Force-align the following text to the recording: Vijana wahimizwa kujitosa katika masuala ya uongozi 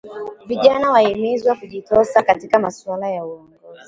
Vijana 0.47 0.91
wahimizwa 0.91 1.55
kujitosa 1.55 2.21
katika 2.23 2.59
masuala 2.59 3.09
ya 3.09 3.25
uongozi 3.25 3.79